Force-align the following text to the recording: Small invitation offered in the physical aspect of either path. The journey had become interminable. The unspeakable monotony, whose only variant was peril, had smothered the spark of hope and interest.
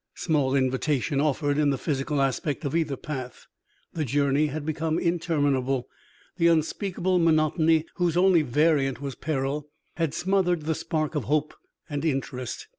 Small 0.15 0.55
invitation 0.55 1.21
offered 1.21 1.59
in 1.59 1.69
the 1.69 1.77
physical 1.77 2.23
aspect 2.23 2.65
of 2.65 2.75
either 2.75 2.95
path. 2.97 3.45
The 3.93 4.03
journey 4.03 4.47
had 4.47 4.65
become 4.65 4.97
interminable. 4.97 5.89
The 6.37 6.47
unspeakable 6.47 7.19
monotony, 7.19 7.85
whose 7.97 8.17
only 8.17 8.41
variant 8.41 8.99
was 8.99 9.13
peril, 9.13 9.69
had 9.97 10.15
smothered 10.15 10.63
the 10.63 10.73
spark 10.73 11.13
of 11.13 11.25
hope 11.25 11.53
and 11.87 12.03
interest. 12.03 12.65